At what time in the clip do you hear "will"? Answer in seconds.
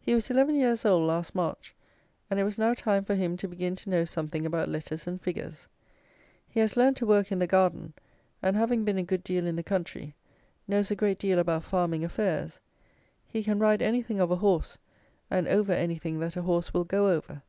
16.74-16.82